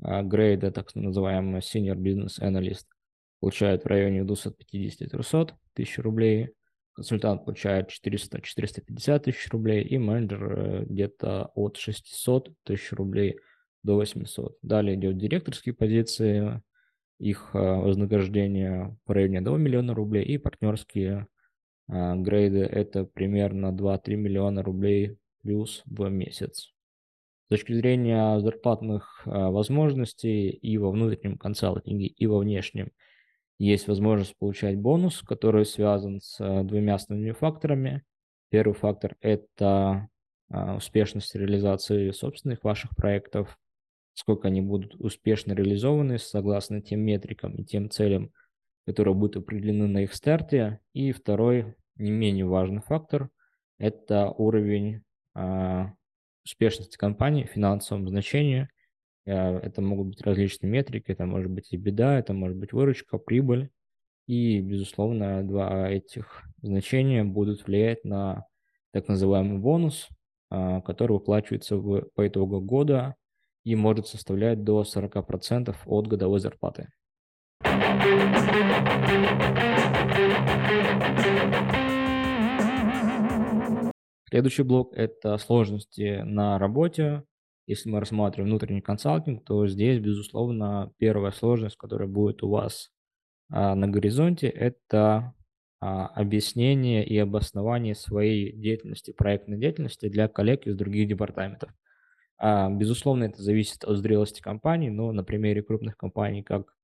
э, 0.00 0.22
грейда, 0.22 0.70
так 0.70 0.94
называемый 0.94 1.60
senior 1.60 1.96
business 1.96 2.40
analyst, 2.40 2.84
получает 3.40 3.82
в 3.82 3.88
районе 3.88 4.20
250-300 4.20 5.54
тысяч 5.74 5.98
рублей. 5.98 6.50
Консультант 6.98 7.44
получает 7.44 7.90
400-450 7.90 9.20
тысяч 9.20 9.48
рублей 9.50 9.84
и 9.84 9.98
менеджер 9.98 10.58
э, 10.58 10.84
где-то 10.84 11.52
от 11.54 11.76
600 11.76 12.52
тысяч 12.64 12.90
рублей 12.90 13.38
до 13.84 13.94
800. 13.94 14.58
Далее 14.62 14.96
идет 14.96 15.16
директорские 15.16 15.76
позиции, 15.76 16.60
их 17.20 17.54
вознаграждение 17.54 18.98
в 19.06 19.12
районе 19.12 19.40
2 19.42 19.58
миллиона 19.58 19.94
рублей 19.94 20.24
и 20.24 20.38
партнерские 20.38 21.28
а, 21.86 22.16
грейды 22.16 22.62
это 22.62 23.04
примерно 23.04 23.66
2-3 23.68 24.16
миллиона 24.16 24.64
рублей 24.64 25.18
плюс 25.42 25.84
в 25.86 26.08
месяц. 26.08 26.72
С 27.46 27.48
точки 27.48 27.74
зрения 27.74 28.40
зарплатных 28.40 29.22
возможностей 29.24 30.50
и 30.50 30.76
во 30.78 30.90
внутреннем 30.90 31.38
консалтинге, 31.38 32.06
и 32.06 32.26
во 32.26 32.40
внешнем 32.40 32.90
есть 33.58 33.88
возможность 33.88 34.36
получать 34.38 34.78
бонус, 34.78 35.22
который 35.22 35.64
связан 35.64 36.20
с 36.20 36.40
а, 36.40 36.62
двумя 36.62 36.94
основными 36.94 37.32
факторами. 37.32 38.02
Первый 38.50 38.74
фактор– 38.74 39.16
это 39.20 40.08
успешность 40.50 41.34
реализации 41.34 42.10
собственных 42.10 42.64
ваших 42.64 42.96
проектов, 42.96 43.58
сколько 44.14 44.48
они 44.48 44.62
будут 44.62 44.94
успешно 44.94 45.52
реализованы 45.52 46.18
согласно 46.18 46.80
тем 46.80 47.00
метрикам 47.00 47.54
и 47.56 47.64
тем 47.64 47.90
целям, 47.90 48.32
которые 48.86 49.14
будут 49.14 49.36
определены 49.36 49.86
на 49.86 50.04
их 50.04 50.14
старте. 50.14 50.80
И 50.94 51.12
второй, 51.12 51.74
не 51.96 52.10
менее 52.10 52.46
важный 52.46 52.80
фактор, 52.80 53.28
это 53.78 54.30
уровень 54.30 55.02
а, 55.34 55.92
успешности 56.44 56.96
компании 56.96 57.44
в 57.44 57.50
финансовом 57.50 58.08
значении. 58.08 58.68
А, 59.28 59.58
это 59.58 59.82
могут 59.82 60.08
быть 60.08 60.22
различные 60.22 60.70
метрики, 60.70 61.10
это 61.10 61.26
может 61.26 61.50
быть 61.50 61.72
и 61.72 61.76
беда, 61.76 62.18
это 62.18 62.32
может 62.32 62.56
быть 62.56 62.72
выручка, 62.72 63.18
прибыль. 63.18 63.70
И, 64.26 64.60
безусловно, 64.60 65.42
два 65.46 65.90
этих 65.90 66.42
значения 66.62 67.24
будут 67.24 67.66
влиять 67.66 68.04
на 68.04 68.46
так 68.92 69.08
называемый 69.08 69.58
бонус, 69.58 70.08
а, 70.50 70.80
который 70.80 71.12
выплачивается 71.12 71.76
в, 71.76 72.08
по 72.14 72.26
итогу 72.26 72.60
года 72.60 73.16
и 73.64 73.74
может 73.74 74.06
составлять 74.06 74.64
до 74.64 74.82
40% 74.82 75.76
от 75.84 76.06
годовой 76.06 76.40
зарплаты. 76.40 76.88
Следующий 84.30 84.62
блок– 84.62 84.92
это 84.94 85.36
сложности 85.38 86.22
на 86.22 86.58
работе. 86.58 87.24
Если 87.68 87.90
мы 87.90 88.00
рассматриваем 88.00 88.48
внутренний 88.48 88.80
консалтинг, 88.80 89.44
то 89.44 89.68
здесь, 89.68 89.98
безусловно, 89.98 90.90
первая 90.96 91.32
сложность, 91.32 91.76
которая 91.76 92.08
будет 92.08 92.42
у 92.42 92.48
вас 92.48 92.90
а, 93.50 93.74
на 93.74 93.86
горизонте, 93.86 94.48
это 94.48 95.34
а, 95.78 96.06
объяснение 96.06 97.06
и 97.06 97.18
обоснование 97.18 97.94
своей 97.94 98.52
деятельности, 98.52 99.12
проектной 99.12 99.58
деятельности 99.58 100.08
для 100.08 100.28
коллег 100.28 100.66
из 100.66 100.76
других 100.76 101.08
департаментов. 101.08 101.70
А, 102.38 102.70
безусловно, 102.70 103.24
это 103.24 103.42
зависит 103.42 103.84
от 103.84 103.98
зрелости 103.98 104.40
компании, 104.40 104.88
но 104.88 105.12
на 105.12 105.22
примере 105.22 105.62
крупных 105.62 105.98
компаний, 105.98 106.42
как 106.42 106.74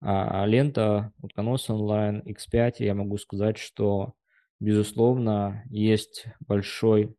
а, 0.00 0.46
лента 0.46 1.12
утконос 1.20 1.68
онлайн 1.68 2.22
X5, 2.24 2.74
я 2.78 2.94
могу 2.94 3.18
сказать, 3.18 3.58
что, 3.58 4.14
безусловно, 4.60 5.64
есть 5.68 6.26
большой 6.38 7.16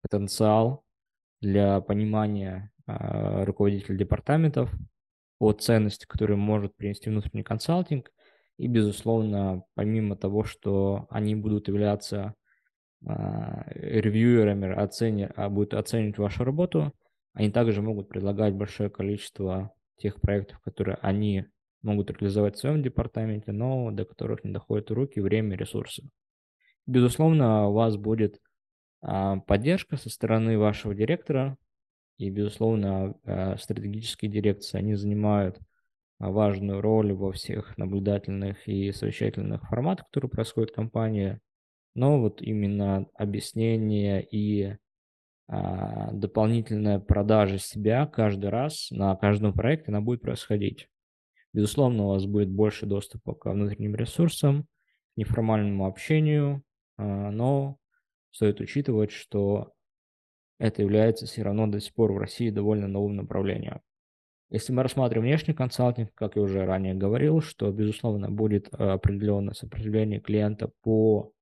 потенциал 0.00 0.83
для 1.44 1.80
понимания 1.80 2.70
а, 2.86 3.44
руководителей 3.44 3.98
департаментов 3.98 4.72
о 5.38 5.52
ценности, 5.52 6.06
которые 6.06 6.36
может 6.36 6.74
принести 6.76 7.10
внутренний 7.10 7.42
консалтинг. 7.42 8.10
И, 8.56 8.68
безусловно, 8.68 9.64
помимо 9.74 10.16
того, 10.16 10.44
что 10.44 11.06
они 11.10 11.34
будут 11.34 11.68
являться 11.68 12.34
а, 13.06 13.64
ревьюерами, 13.74 14.66
а 15.36 15.48
будут 15.50 15.74
оценивать 15.74 16.18
вашу 16.18 16.44
работу, 16.44 16.92
они 17.34 17.50
также 17.50 17.82
могут 17.82 18.08
предлагать 18.08 18.54
большое 18.54 18.90
количество 18.90 19.72
тех 19.98 20.20
проектов, 20.20 20.60
которые 20.60 20.98
они 21.02 21.46
могут 21.82 22.10
реализовать 22.10 22.56
в 22.56 22.60
своем 22.60 22.82
департаменте, 22.82 23.52
но 23.52 23.90
до 23.90 24.04
которых 24.04 24.44
не 24.44 24.52
доходят 24.52 24.90
руки, 24.90 25.20
время, 25.20 25.56
ресурсы. 25.56 26.08
Безусловно, 26.86 27.68
у 27.68 27.72
вас 27.72 27.96
будет 27.96 28.40
поддержка 29.46 29.96
со 29.96 30.10
стороны 30.10 30.58
вашего 30.58 30.94
директора, 30.94 31.58
и, 32.16 32.30
безусловно, 32.30 33.14
а, 33.24 33.56
стратегические 33.56 34.30
дирекции, 34.30 34.78
они 34.78 34.94
занимают 34.94 35.58
а, 36.18 36.30
важную 36.30 36.80
роль 36.80 37.12
во 37.12 37.32
всех 37.32 37.76
наблюдательных 37.76 38.68
и 38.68 38.92
совещательных 38.92 39.68
форматах, 39.68 40.06
которые 40.06 40.30
происходят 40.30 40.70
в 40.70 40.74
компании, 40.74 41.40
но 41.94 42.20
вот 42.20 42.40
именно 42.40 43.06
объяснение 43.14 44.24
и 44.24 44.76
а, 45.48 46.12
дополнительная 46.12 47.00
продажа 47.00 47.58
себя 47.58 48.06
каждый 48.06 48.50
раз 48.50 48.90
на 48.90 49.14
каждом 49.16 49.52
проекте, 49.52 49.90
она 49.90 50.00
будет 50.00 50.22
происходить. 50.22 50.88
Безусловно, 51.52 52.04
у 52.04 52.08
вас 52.08 52.26
будет 52.26 52.48
больше 52.48 52.86
доступа 52.86 53.34
к 53.34 53.50
внутренним 53.50 53.94
ресурсам, 53.94 54.64
к 54.64 55.16
неформальному 55.16 55.86
общению, 55.86 56.62
а, 56.96 57.30
но 57.30 57.78
стоит 58.34 58.60
учитывать, 58.60 59.12
что 59.12 59.72
это 60.58 60.82
является 60.82 61.26
все 61.26 61.42
равно 61.42 61.66
до 61.68 61.80
сих 61.80 61.94
пор 61.94 62.12
в 62.12 62.18
России 62.18 62.50
довольно 62.50 62.88
новым 62.88 63.16
направлением. 63.16 63.80
Если 64.50 64.72
мы 64.72 64.82
рассматриваем 64.82 65.28
внешний 65.28 65.54
консалтинг, 65.54 66.12
как 66.14 66.36
я 66.36 66.42
уже 66.42 66.64
ранее 66.64 66.94
говорил, 66.94 67.40
что, 67.40 67.70
безусловно, 67.72 68.30
будет 68.30 68.68
э, 68.72 68.76
определенное 68.76 69.54
сопротивление 69.54 70.20
клиента 70.20 70.70
по 70.82 71.32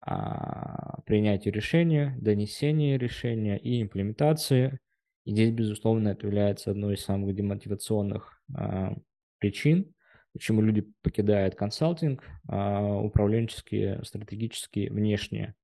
а, 0.00 1.00
принятию 1.06 1.54
решения, 1.54 2.14
донесению 2.20 2.98
решения 2.98 3.58
и 3.58 3.82
имплементации. 3.82 4.78
И 5.24 5.32
здесь, 5.32 5.50
безусловно, 5.50 6.10
это 6.10 6.26
является 6.26 6.70
одной 6.70 6.94
из 6.94 7.04
самых 7.04 7.34
демотивационных 7.34 8.42
а, 8.54 8.94
причин, 9.38 9.94
почему 10.34 10.60
люди 10.60 10.86
покидают 11.02 11.54
консалтинг, 11.54 12.22
а, 12.48 12.98
управленческие, 12.98 14.04
стратегические, 14.04 14.90
внешние. 14.90 15.54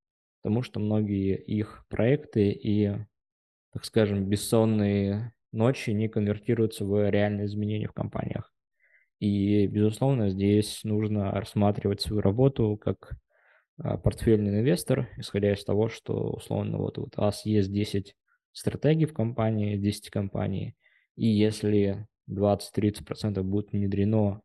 Потому 0.42 0.62
что 0.62 0.80
многие 0.80 1.36
их 1.36 1.84
проекты 1.88 2.50
и, 2.50 2.92
так 3.72 3.84
скажем, 3.84 4.26
бессонные 4.26 5.32
ночи 5.52 5.90
не 5.90 6.08
конвертируются 6.08 6.84
в 6.84 7.10
реальные 7.10 7.46
изменения 7.46 7.88
в 7.88 7.92
компаниях. 7.92 8.52
И, 9.18 9.66
безусловно, 9.66 10.30
здесь 10.30 10.80
нужно 10.82 11.32
рассматривать 11.32 12.00
свою 12.00 12.22
работу 12.22 12.78
как 12.82 13.12
а, 13.78 13.98
портфельный 13.98 14.60
инвестор, 14.60 15.08
исходя 15.18 15.52
из 15.52 15.64
того, 15.64 15.88
что, 15.88 16.30
условно, 16.30 16.78
вот, 16.78 16.96
вот 16.96 17.18
у 17.18 17.20
вас 17.20 17.44
есть 17.44 17.70
10 17.70 18.14
стратегий 18.52 19.06
в 19.06 19.12
компании, 19.12 19.76
10 19.76 20.10
компаний, 20.10 20.74
и 21.16 21.26
если 21.26 22.06
20-30% 22.30 23.42
будет 23.42 23.72
внедрено 23.72 24.40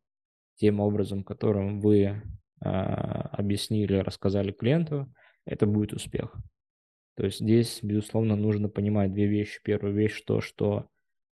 тем 0.56 0.80
образом, 0.80 1.24
которым 1.24 1.80
вы 1.80 2.02
э, 2.04 2.22
объяснили, 2.62 3.98
рассказали 3.98 4.52
клиенту, 4.52 5.12
это 5.46 5.66
будет 5.66 5.94
успех. 5.94 6.36
То 7.16 7.26
есть 7.26 7.40
здесь, 7.40 7.80
безусловно, 7.82 8.36
нужно 8.36 8.68
понимать 8.70 9.14
две 9.14 9.26
вещи. 9.28 9.62
Первая 9.64 9.94
вещь 9.94 10.22
то, 10.26 10.42
что 10.42 10.90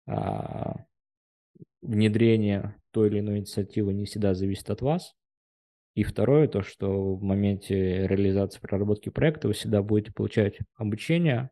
а, 0.08 0.86
внедрение 1.82 2.76
той 2.92 3.10
или 3.10 3.20
иной 3.20 3.40
инициативы 3.40 3.94
не 3.94 4.06
всегда 4.06 4.34
зависит 4.34 4.70
от 4.70 4.82
вас. 4.82 5.16
И 5.96 6.04
второе, 6.04 6.48
то, 6.48 6.62
что 6.62 7.16
в 7.16 7.24
моменте 7.24 8.08
реализации 8.08 8.60
проработки 8.60 9.10
проекта 9.10 9.48
вы 9.48 9.54
всегда 9.54 9.82
будете 9.82 10.12
получать 10.12 10.58
обучение. 10.76 11.50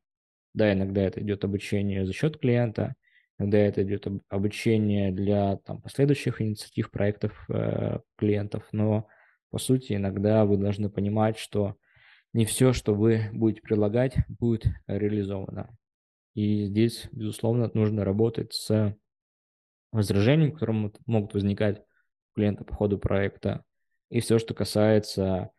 Да, 0.53 0.71
иногда 0.71 1.01
это 1.01 1.21
идет 1.21 1.43
обучение 1.43 2.05
за 2.05 2.13
счет 2.13 2.37
клиента, 2.37 2.93
иногда 3.39 3.57
это 3.57 3.83
идет 3.83 4.05
обучение 4.29 5.11
для 5.11 5.57
там, 5.57 5.81
последующих 5.81 6.41
инициатив 6.41 6.91
проектов 6.91 7.45
э, 7.49 7.99
клиентов, 8.17 8.67
но 8.71 9.07
по 9.49 9.57
сути 9.57 9.93
иногда 9.93 10.45
вы 10.45 10.57
должны 10.57 10.89
понимать, 10.89 11.37
что 11.37 11.77
не 12.33 12.45
все, 12.45 12.73
что 12.73 12.93
вы 12.93 13.29
будете 13.31 13.61
предлагать, 13.61 14.17
будет 14.27 14.65
реализовано. 14.87 15.75
И 16.33 16.65
здесь, 16.65 17.07
безусловно, 17.11 17.69
нужно 17.73 18.03
работать 18.03 18.53
с 18.53 18.97
возражениями, 19.91 20.51
которые 20.51 20.91
могут 21.05 21.33
возникать 21.33 21.79
у 21.79 22.35
клиента 22.35 22.63
по 22.63 22.73
ходу 22.73 22.97
проекта. 22.97 23.63
И 24.09 24.19
все, 24.19 24.39
что 24.39 24.53
касается 24.53 25.51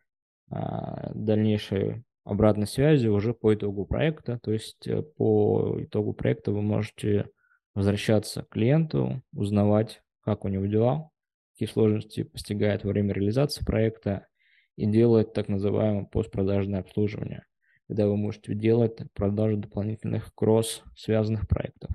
а, 0.49 1.11
дальнейшей 1.13 2.03
обратной 2.25 2.67
связи 2.67 3.07
уже 3.07 3.33
по 3.33 3.53
итогу 3.53 3.85
проекта. 3.85 4.39
То 4.41 4.51
есть 4.51 4.87
э, 4.87 5.01
по 5.01 5.77
итогу 5.79 6.13
проекта 6.13 6.51
вы 6.51 6.61
можете 6.61 7.29
возвращаться 7.75 8.43
к 8.43 8.49
клиенту, 8.49 9.21
узнавать, 9.31 10.01
как 10.21 10.43
у 10.43 10.47
него 10.47 10.65
дела, 10.65 11.09
какие 11.53 11.69
сложности 11.69 12.23
постигает 12.23 12.83
во 12.83 12.91
время 12.91 13.13
реализации 13.13 13.63
проекта 13.63 14.27
и 14.75 14.85
делать 14.85 15.33
так 15.33 15.47
называемое 15.47 16.05
постпродажное 16.05 16.79
обслуживание, 16.79 17.45
когда 17.87 18.07
вы 18.07 18.17
можете 18.17 18.53
делать 18.53 18.99
продажу 19.13 19.57
дополнительных 19.57 20.33
кросс 20.33 20.83
связанных 20.95 21.47
проектов. 21.47 21.91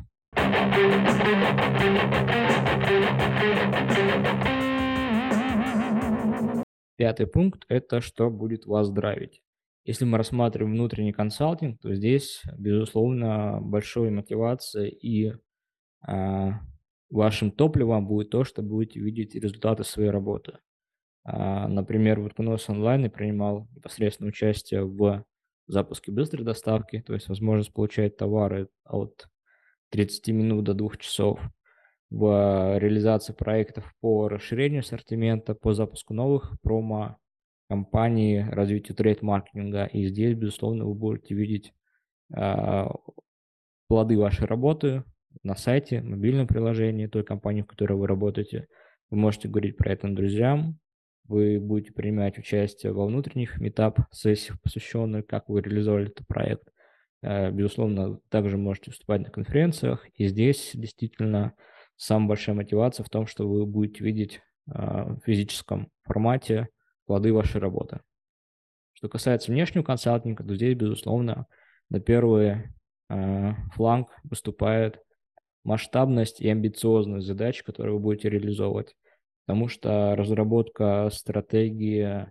Пятый 6.97 7.27
пункт– 7.27 7.65
это 7.69 8.01
что 8.01 8.31
будет 8.31 8.67
вас 8.67 8.91
драйвить. 8.91 9.41
Если 9.85 10.05
мы 10.05 10.19
рассматриваем 10.19 10.75
внутренний 10.75 11.13
консалтинг, 11.13 11.81
то 11.81 11.95
здесь, 11.95 12.43
безусловно, 12.59 13.59
большой 13.63 14.11
мотивация 14.11 14.87
и 14.87 15.33
а, 16.07 16.61
вашим 17.09 17.51
топливом 17.51 18.07
будет 18.07 18.31
то, 18.31 18.45
что 18.45 18.63
будете 18.63 19.01
видеть 19.01 19.35
результаты 19.35 19.85
своей 19.85 20.11
работы. 20.11 20.59
А, 21.25 21.69
например, 21.69 22.21
Worknos 22.21 22.65
онлайн 22.69 23.11
принимал 23.11 23.69
непосредственно 23.75 24.29
участие 24.29 24.85
в 24.85 25.25
запуске 25.67 26.13
быстрой 26.13 26.45
доставки, 26.45 27.03
то 27.07 27.15
есть 27.15 27.29
возможность 27.29 27.73
получать 27.73 28.17
товары 28.17 28.69
от 28.85 29.29
30 29.91 30.29
минут 30.29 30.65
до 30.65 30.75
2 30.75 30.97
часов, 30.99 31.41
в 32.11 32.77
реализации 32.79 33.33
проектов 33.33 33.95
по 34.01 34.29
расширению 34.29 34.81
ассортимента, 34.81 35.55
по 35.55 35.73
запуску 35.73 36.13
новых 36.13 36.61
промо, 36.61 37.19
компании, 37.69 38.45
развитию 38.51 38.97
трейд-маркетинга. 38.97 39.87
И 39.87 40.07
здесь, 40.09 40.35
безусловно, 40.35 40.87
вы 40.87 40.95
будете 40.95 41.35
видеть 41.37 41.73
э, 42.37 42.87
плоды 43.87 44.19
вашей 44.19 44.47
работы 44.47 45.05
на 45.45 45.55
сайте, 45.55 46.03
мобильном 46.03 46.49
приложении 46.49 47.07
той 47.07 47.23
компании, 47.23 47.63
в 47.63 47.67
которой 47.67 47.93
вы 47.93 48.09
работаете. 48.09 48.67
Вы 49.11 49.19
можете 49.19 49.49
говорить 49.49 49.77
про 49.77 49.93
это 49.93 50.09
друзьям, 50.09 50.81
вы 51.31 51.61
будете 51.61 51.93
принимать 51.93 52.39
участие 52.39 52.93
во 52.93 53.07
внутренних 53.07 53.61
метап-сессиях, 53.61 54.61
посвященных, 54.61 55.27
как 55.27 55.49
вы 55.49 55.63
реализовали 55.63 56.09
этот 56.09 56.27
проект. 56.27 56.69
Э, 57.23 57.51
безусловно, 57.53 58.19
также 58.29 58.59
можете 58.59 58.91
выступать 58.91 59.23
на 59.23 59.31
конференциях. 59.31 60.05
И 60.15 60.27
здесь 60.27 60.73
действительно 60.75 61.55
самая 61.97 62.29
большая 62.31 62.57
мотивация 62.57 63.05
в 63.05 63.11
том, 63.11 63.27
что 63.27 63.49
вы 63.49 63.65
будете 63.65 64.03
видеть 64.03 64.41
э, 64.67 64.73
в 64.73 65.21
физическом 65.25 65.89
формате 66.03 66.69
плоды 67.07 67.33
вашей 67.33 67.61
работы. 67.61 68.01
Что 68.93 69.09
касается 69.09 69.53
внешнего 69.53 69.85
консалтинга, 69.85 70.43
то 70.43 70.55
здесь, 70.57 70.75
безусловно, 70.75 71.47
на 71.91 72.01
первый 72.01 72.73
э, 73.09 73.53
фланг 73.75 74.09
выступает 74.25 75.01
масштабность 75.63 76.41
и 76.41 76.49
амбициозность 76.49 77.27
задач, 77.27 77.63
которые 77.63 77.95
вы 77.95 78.01
будете 78.01 78.31
реализовывать 78.31 78.97
потому 79.51 79.67
что 79.67 80.15
разработка 80.15 81.11
стратегии 81.13 82.31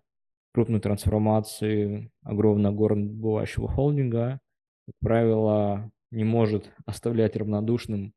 крупной 0.53 0.79
трансформации 0.79 2.09
огромного 2.23 2.73
горнодобывающего 2.73 3.67
холдинга, 3.67 4.39
как 4.85 4.95
правило, 5.01 5.91
не 6.11 6.23
может 6.23 6.71
оставлять 6.85 7.35
равнодушным 7.35 8.13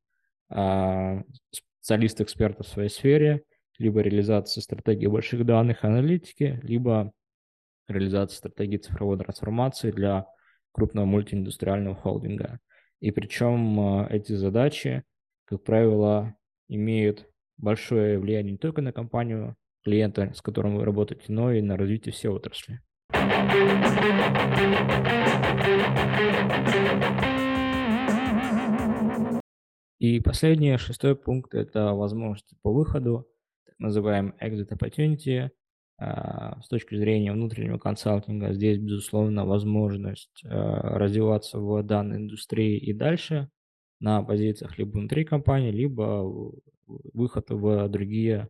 а, 0.50 1.24
специалист-экспертов 1.50 2.68
в 2.68 2.70
своей 2.70 2.90
сфере, 2.90 3.42
либо 3.76 4.02
реализация 4.02 4.62
стратегии 4.62 5.08
больших 5.08 5.44
данных 5.44 5.82
аналитики, 5.82 6.60
либо 6.62 7.12
реализация 7.88 8.36
стратегии 8.36 8.76
цифровой 8.76 9.18
трансформации 9.18 9.90
для 9.90 10.26
крупного 10.70 11.06
мультииндустриального 11.06 11.96
холдинга. 11.96 12.60
И 13.00 13.10
причем 13.10 13.80
а, 13.80 14.06
эти 14.08 14.34
задачи, 14.34 15.02
как 15.46 15.64
правило, 15.64 16.36
имеют 16.68 17.31
большое 17.62 18.18
влияние 18.18 18.52
не 18.52 18.58
только 18.58 18.82
на 18.82 18.92
компанию 18.92 19.56
клиента, 19.84 20.32
с 20.34 20.42
которым 20.42 20.76
вы 20.76 20.84
работаете, 20.84 21.24
но 21.28 21.52
и 21.52 21.62
на 21.62 21.76
развитие 21.76 22.12
всей 22.12 22.28
отрасли. 22.28 22.80
И 29.98 30.18
последний, 30.20 30.76
шестой 30.78 31.14
пункт– 31.14 31.54
это 31.54 31.92
возможности 31.92 32.56
по 32.62 32.72
выходу, 32.72 33.28
так 33.64 33.78
называемый 33.78 34.32
exit 34.42 34.68
opportunity. 34.70 35.50
А, 35.98 36.60
с 36.60 36.68
точки 36.68 36.96
зрения 36.96 37.32
внутреннего 37.32 37.78
консалтинга 37.78 38.52
здесь, 38.52 38.78
безусловно, 38.78 39.46
возможность 39.46 40.42
а, 40.44 40.98
развиваться 40.98 41.60
в 41.60 41.84
данной 41.84 42.16
индустрии 42.16 42.76
и 42.78 42.92
дальше 42.92 43.48
на 44.00 44.20
позициях 44.24 44.76
либо 44.78 44.90
внутри 44.98 45.24
компании, 45.24 45.70
либо 45.70 46.28
выход 47.12 47.50
в 47.50 47.88
другие 47.88 48.48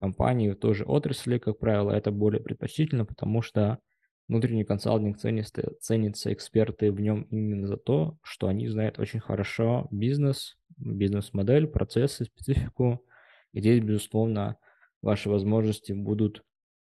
компании, 0.00 0.50
в 0.50 0.56
той 0.56 0.74
же 0.74 0.84
отрасли, 0.84 1.38
как 1.38 1.58
правило, 1.58 1.90
это 1.92 2.10
более 2.10 2.40
предпочтительно, 2.40 3.04
потому 3.04 3.42
что 3.42 3.78
внутренний 4.28 4.64
консалтинг 4.64 5.18
ценится, 5.18 5.72
ценится 5.80 6.32
эксперты 6.32 6.92
в 6.92 7.00
нем 7.00 7.22
именно 7.30 7.66
за 7.66 7.76
то, 7.76 8.16
что 8.22 8.46
они 8.48 8.68
знают 8.68 8.98
очень 8.98 9.20
хорошо 9.20 9.88
бизнес, 9.90 10.56
бизнес-модель, 10.76 11.66
процессы, 11.66 12.24
специфику. 12.24 13.04
И 13.52 13.60
здесь, 13.60 13.82
безусловно, 13.82 14.56
ваши 15.02 15.28
возможности 15.28 15.92
будут 15.92 16.44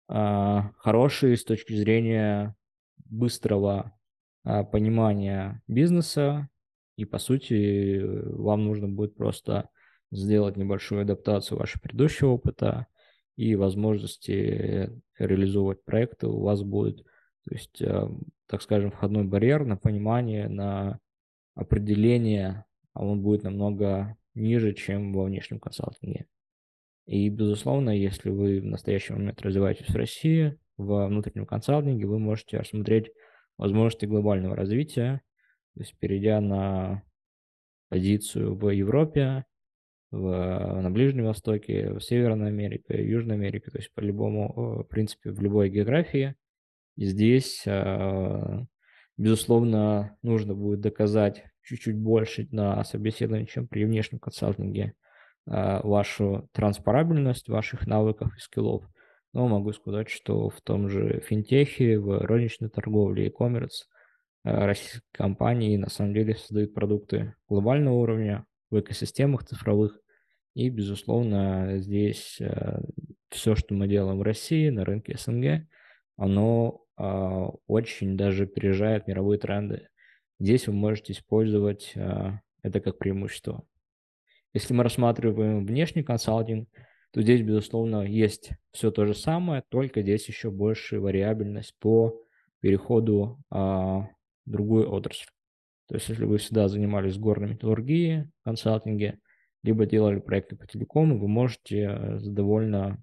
а, 0.08 0.72
хорошие 0.76 1.36
с 1.36 1.44
точки 1.44 1.72
зрения 1.72 2.54
быстрого 3.06 3.96
а, 4.44 4.64
понимания 4.64 5.62
бизнеса, 5.66 6.48
и, 6.96 7.06
по 7.06 7.18
сути, 7.18 8.00
вам 8.02 8.64
нужно 8.64 8.86
будет 8.86 9.16
просто 9.16 9.70
сделать 10.10 10.56
небольшую 10.56 11.02
адаптацию 11.02 11.58
вашего 11.58 11.80
предыдущего 11.80 12.30
опыта 12.30 12.86
и 13.36 13.54
возможности 13.54 14.90
реализовывать 15.18 15.84
проекты 15.84 16.26
у 16.26 16.40
вас 16.40 16.62
будет. 16.62 17.04
То 17.44 17.54
есть, 17.54 17.80
э, 17.80 18.08
так 18.46 18.62
скажем, 18.62 18.90
входной 18.90 19.24
барьер 19.24 19.64
на 19.64 19.76
понимание, 19.76 20.48
на 20.48 21.00
определения, 21.54 22.66
а 22.92 23.04
он 23.04 23.22
будет 23.22 23.44
намного 23.44 24.16
ниже, 24.34 24.74
чем 24.74 25.12
во 25.12 25.24
внешнем 25.24 25.58
консалтинге. 25.58 26.26
И, 27.06 27.28
безусловно, 27.28 27.90
если 27.90 28.30
вы 28.30 28.60
в 28.60 28.66
настоящий 28.66 29.12
момент 29.12 29.42
развиваетесь 29.42 29.88
в 29.88 29.96
России, 29.96 30.58
во 30.76 31.06
внутреннем 31.06 31.46
консалтинге 31.46 32.06
вы 32.06 32.18
можете 32.18 32.58
рассмотреть 32.58 33.10
возможности 33.58 34.06
глобального 34.06 34.56
развития, 34.56 35.22
то 35.74 35.80
есть 35.80 35.94
перейдя 35.98 36.40
на 36.40 37.02
позицию 37.88 38.54
в 38.54 38.70
Европе, 38.70 39.44
в, 40.10 40.80
на 40.82 40.90
Ближнем 40.90 41.26
Востоке, 41.26 41.92
в 41.92 42.00
Северной 42.00 42.48
Америке, 42.48 43.04
Южной 43.04 43.36
Америке, 43.36 43.70
то 43.70 43.78
есть 43.78 43.92
по 43.94 44.00
любому, 44.00 44.82
в 44.82 44.88
принципе, 44.88 45.30
в 45.30 45.40
любой 45.40 45.70
географии. 45.70 46.34
И 46.96 47.04
здесь, 47.04 47.64
а, 47.66 48.64
безусловно, 49.16 50.16
нужно 50.22 50.54
будет 50.54 50.80
доказать 50.80 51.44
чуть-чуть 51.62 51.96
больше 51.96 52.48
на 52.50 52.82
собеседовании, 52.84 53.46
чем 53.46 53.68
при 53.68 53.84
внешнем 53.84 54.18
консалтинге, 54.18 54.94
а, 55.46 55.80
вашу 55.86 56.48
транспарабельность 56.52 57.48
ваших 57.48 57.86
навыков 57.86 58.32
и 58.36 58.40
скиллов. 58.40 58.84
Но 59.32 59.46
могу 59.46 59.72
сказать, 59.72 60.08
что 60.08 60.48
в 60.48 60.60
том 60.60 60.88
же 60.88 61.20
финтехе, 61.20 61.98
в 62.00 62.26
розничной 62.26 62.68
торговле, 62.68 63.26
e-commerce 63.26 63.86
а, 64.42 64.66
российские 64.66 65.02
компании 65.12 65.76
на 65.76 65.88
самом 65.88 66.14
деле 66.14 66.34
создают 66.34 66.74
продукты 66.74 67.34
глобального 67.48 67.94
уровня 67.94 68.44
в 68.70 68.80
экосистемах 68.80 69.44
цифровых. 69.44 70.00
И, 70.54 70.68
безусловно, 70.68 71.78
здесь 71.78 72.38
а, 72.40 72.82
все, 73.28 73.54
что 73.54 73.74
мы 73.74 73.88
делаем 73.88 74.18
в 74.18 74.22
России, 74.22 74.68
на 74.68 74.84
рынке 74.84 75.16
СНГ, 75.18 75.66
оно 76.16 76.84
очень 77.66 78.18
даже 78.18 78.42
опережает 78.44 79.06
мировые 79.06 79.38
тренды. 79.38 79.88
Здесь 80.38 80.66
вы 80.66 80.74
можете 80.74 81.14
использовать 81.14 81.94
это 81.94 82.80
как 82.80 82.98
преимущество. 82.98 83.64
Если 84.52 84.74
мы 84.74 84.82
рассматриваем 84.82 85.64
внешний 85.64 86.02
консалтинг, 86.02 86.68
то 87.12 87.22
здесь, 87.22 87.42
безусловно, 87.42 88.02
есть 88.02 88.50
все 88.72 88.90
то 88.90 89.06
же 89.06 89.14
самое, 89.14 89.62
только 89.68 90.02
здесь 90.02 90.28
еще 90.28 90.50
больше 90.50 91.00
вариабельность 91.00 91.74
по 91.78 92.22
переходу 92.60 93.42
а, 93.50 94.08
в 94.46 94.50
другую 94.50 94.90
отрасль. 94.92 95.26
То 95.90 95.96
есть, 95.96 96.08
если 96.08 96.24
вы 96.24 96.38
всегда 96.38 96.68
занимались 96.68 97.18
горной 97.18 97.48
металлургией, 97.48 98.30
консалтинге, 98.44 99.18
либо 99.64 99.86
делали 99.86 100.20
проекты 100.20 100.54
по 100.54 100.64
телекому, 100.64 101.18
вы 101.18 101.26
можете 101.26 102.16
с 102.20 102.28
довольно 102.28 103.02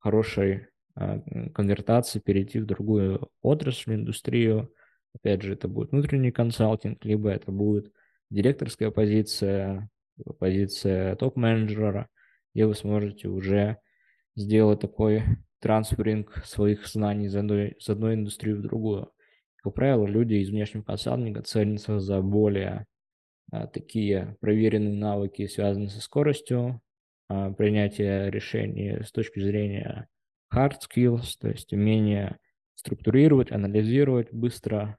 хорошей 0.00 0.66
а, 0.96 1.20
конвертацией 1.54 2.20
перейти 2.20 2.58
в 2.58 2.66
другую 2.66 3.30
отрасль, 3.42 3.94
индустрию. 3.94 4.74
Опять 5.14 5.42
же, 5.42 5.52
это 5.52 5.68
будет 5.68 5.92
внутренний 5.92 6.32
консалтинг, 6.32 7.04
либо 7.04 7.30
это 7.30 7.52
будет 7.52 7.92
директорская 8.28 8.90
позиция, 8.90 9.88
позиция 10.40 11.14
топ-менеджера, 11.14 12.08
где 12.52 12.66
вы 12.66 12.74
сможете 12.74 13.28
уже 13.28 13.76
сделать 14.34 14.80
такой 14.80 15.22
трансферинг 15.60 16.44
своих 16.44 16.88
знаний 16.88 17.26
из 17.26 17.36
одной, 17.36 17.76
из 17.78 17.88
одной 17.88 18.14
индустрии 18.14 18.54
в 18.54 18.62
другую. 18.62 19.12
Как 19.62 19.74
правило, 19.74 20.06
люди 20.06 20.34
из 20.34 20.50
внешнего 20.50 20.82
консалтинга 20.82 21.42
ценятся 21.42 22.00
за 22.00 22.20
более 22.22 22.86
а, 23.52 23.66
такие 23.66 24.36
проверенные 24.40 24.94
навыки, 24.94 25.46
связанные 25.46 25.90
со 25.90 26.00
скоростью 26.00 26.80
а, 27.28 27.52
принятия 27.52 28.30
решений 28.30 29.02
с 29.02 29.12
точки 29.12 29.40
зрения 29.40 30.08
hard 30.52 30.74
skills, 30.80 31.34
то 31.38 31.48
есть 31.48 31.72
умение 31.72 32.38
структурировать, 32.74 33.52
анализировать 33.52 34.32
быстро, 34.32 34.96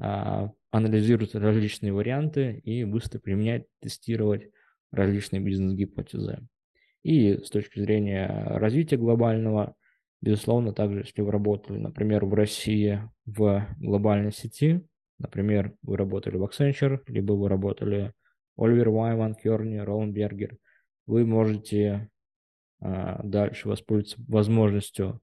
а, 0.00 0.50
анализировать 0.70 1.34
различные 1.34 1.92
варианты 1.92 2.60
и 2.64 2.84
быстро 2.84 3.18
применять, 3.18 3.66
тестировать 3.80 4.48
различные 4.90 5.40
бизнес-гипотезы. 5.40 6.46
И 7.02 7.36
с 7.36 7.50
точки 7.50 7.80
зрения 7.80 8.28
развития 8.46 8.96
глобального, 8.96 9.74
безусловно, 10.20 10.72
также, 10.72 11.00
если 11.00 11.22
вы 11.22 11.30
работали, 11.30 11.78
например, 11.78 12.24
в 12.24 12.34
России 12.34 13.02
в 13.26 13.66
глобальной 13.78 14.32
сети, 14.32 14.86
например, 15.18 15.74
вы 15.82 15.96
работали 15.96 16.36
в 16.36 16.44
Accenture, 16.44 17.00
либо 17.06 17.32
вы 17.32 17.48
работали 17.48 18.12
Оливер 18.56 18.90
Вайман, 18.90 19.34
Керни, 19.34 19.78
Роунбергер, 19.78 20.56
вы 21.06 21.26
можете 21.26 22.08
а, 22.80 23.22
дальше 23.22 23.68
воспользоваться 23.68 24.16
возможностью 24.28 25.20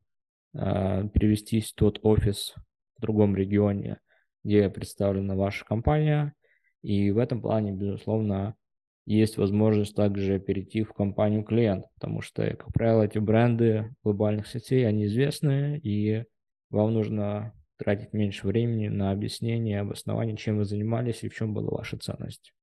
а, 0.54 1.08
перевестись 1.08 1.72
в 1.72 1.76
тот 1.76 2.00
офис 2.04 2.54
в 2.98 3.02
другом 3.02 3.36
регионе, 3.36 4.00
где 4.44 4.70
представлена 4.70 5.36
ваша 5.36 5.66
компания. 5.66 6.34
И 6.82 7.12
в 7.12 7.18
этом 7.18 7.42
плане, 7.42 7.72
безусловно, 7.72 8.56
есть 9.16 9.38
возможность 9.38 9.96
также 9.96 10.40
перейти 10.40 10.84
в 10.84 10.94
компанию 10.94 11.44
клиент, 11.44 11.86
потому 11.96 12.22
что, 12.22 12.46
как 12.56 12.74
правило, 12.74 13.04
эти 13.04 13.20
бренды 13.20 13.96
глобальных 14.04 14.48
сетей, 14.48 14.86
они 14.88 15.06
известны, 15.06 15.80
и 15.82 16.26
вам 16.70 16.94
нужно 16.94 17.54
тратить 17.78 18.12
меньше 18.12 18.48
времени 18.48 18.90
на 18.90 19.12
объяснение, 19.12 19.80
обоснование, 19.80 20.36
чем 20.36 20.58
вы 20.58 20.66
занимались 20.66 21.24
и 21.24 21.30
в 21.30 21.34
чем 21.34 21.54
была 21.54 21.70
ваша 21.70 21.98
ценность. 21.98 22.54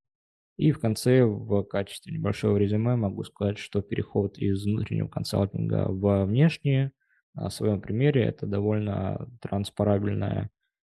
И 0.56 0.70
в 0.70 0.80
конце, 0.80 1.24
в 1.24 1.64
качестве 1.64 2.12
небольшого 2.12 2.58
резюме, 2.58 2.94
могу 2.94 3.24
сказать, 3.24 3.58
что 3.58 3.80
переход 3.80 4.38
из 4.38 4.64
внутреннего 4.64 5.08
консалтинга 5.08 5.86
в 5.88 6.26
внешнее, 6.26 6.92
на 7.32 7.50
своем 7.50 7.80
примере, 7.80 8.22
это 8.22 8.46
довольно 8.46 9.28
транспарабельная 9.40 10.50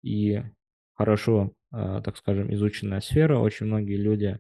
и 0.04 0.44
хорошо, 0.94 1.54
э, 1.74 2.02
так 2.04 2.18
скажем, 2.18 2.54
изученная 2.54 3.00
сфера. 3.00 3.40
Очень 3.40 3.68
многие 3.68 3.96
люди 3.96 4.40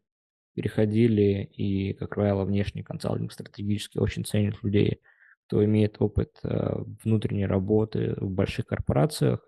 переходили, 0.57 1.43
и, 1.53 1.93
как 1.93 2.15
правило, 2.15 2.43
внешний 2.43 2.81
консалтинг 2.81 3.31
стратегически 3.31 3.99
очень 3.99 4.25
ценит 4.25 4.55
людей, 4.63 5.01
кто 5.45 5.63
имеет 5.63 5.97
опыт 5.99 6.31
э, 6.41 6.79
внутренней 7.03 7.45
работы 7.45 8.15
в 8.17 8.31
больших 8.31 8.65
корпорациях. 8.65 9.47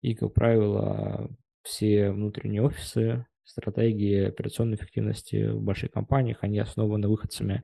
И, 0.00 0.14
как 0.14 0.32
правило, 0.32 1.28
все 1.62 2.10
внутренние 2.10 2.62
офисы, 2.62 3.26
стратегии 3.44 4.24
операционной 4.24 4.76
эффективности 4.76 5.50
в 5.50 5.60
больших 5.60 5.90
компаниях, 5.90 6.38
они 6.40 6.58
основаны 6.58 7.06
выходцами 7.06 7.62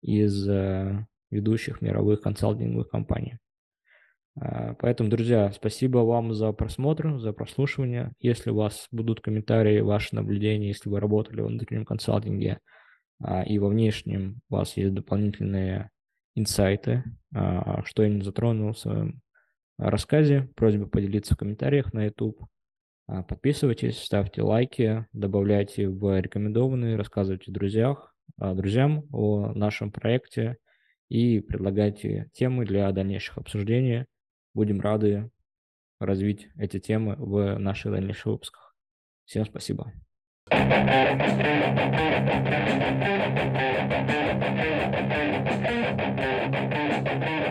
из 0.00 0.48
э, 0.48 1.06
ведущих 1.30 1.80
мировых 1.80 2.22
консалтинговых 2.22 2.88
компаний. 2.88 3.38
А, 4.40 4.74
поэтому, 4.74 5.10
друзья, 5.10 5.52
спасибо 5.52 5.98
вам 5.98 6.34
за 6.34 6.52
просмотр, 6.52 7.18
за 7.18 7.32
прослушивание. 7.32 8.12
Если 8.18 8.50
у 8.50 8.56
вас 8.56 8.88
будут 8.90 9.20
комментарии, 9.20 9.80
ваши 9.80 10.14
наблюдения, 10.14 10.68
если 10.68 10.88
вы 10.88 11.00
работали 11.00 11.40
в 11.40 11.46
внутреннем 11.46 11.84
консалтинге 11.84 12.58
а, 13.22 13.42
и 13.42 13.58
во 13.58 13.68
внешнем 13.68 14.40
у 14.48 14.54
вас 14.54 14.76
есть 14.76 14.94
дополнительные 14.94 15.90
инсайты, 16.34 17.04
а, 17.34 17.82
что 17.84 18.02
я 18.02 18.08
не 18.08 18.22
затронул 18.22 18.72
в 18.72 18.78
своем 18.78 19.20
рассказе, 19.78 20.48
просьба 20.56 20.86
поделиться 20.86 21.34
в 21.34 21.38
комментариях 21.38 21.92
на 21.92 22.04
YouTube. 22.04 22.38
Подписывайтесь, 23.28 23.98
ставьте 23.98 24.42
лайки, 24.42 25.06
добавляйте 25.12 25.88
в 25.88 26.20
рекомендованные, 26.20 26.96
рассказывайте 26.96 27.50
друзьях, 27.50 28.14
друзьям 28.38 29.04
о 29.12 29.52
нашем 29.54 29.90
проекте 29.90 30.56
и 31.08 31.40
предлагайте 31.40 32.30
темы 32.32 32.64
для 32.64 32.90
дальнейших 32.92 33.38
обсуждений. 33.38 34.06
Будем 34.54 34.80
рады 34.80 35.30
развить 35.98 36.48
эти 36.56 36.78
темы 36.78 37.16
в 37.18 37.58
наших 37.58 37.92
дальнейших 37.92 38.26
выпусках. 38.26 38.74
Всем 39.24 39.44
спасибо. 39.44 39.92
Thank 47.04 47.26
you. 47.26 47.41